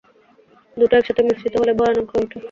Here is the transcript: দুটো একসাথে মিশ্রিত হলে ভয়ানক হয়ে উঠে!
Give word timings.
দুটো 0.77 0.93
একসাথে 0.97 1.21
মিশ্রিত 1.27 1.53
হলে 1.57 1.73
ভয়ানক 1.79 2.07
হয়ে 2.11 2.23
উঠে! 2.25 2.37